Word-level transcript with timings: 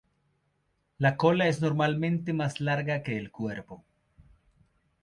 La 0.97 1.15
cola 1.15 1.47
es 1.47 1.61
normalmente 1.61 2.33
más 2.33 2.59
larga 2.59 3.03
que 3.03 3.17
el 3.19 3.29
cuerpo. 3.29 3.85